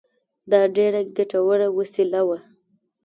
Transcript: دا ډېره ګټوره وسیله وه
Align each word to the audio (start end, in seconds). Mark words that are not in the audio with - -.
دا 0.51 0.61
ډېره 0.75 1.01
ګټوره 1.17 1.67
وسیله 1.77 2.21
وه 2.27 2.37